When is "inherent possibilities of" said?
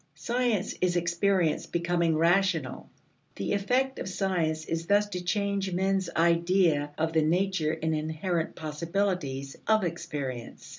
7.93-9.83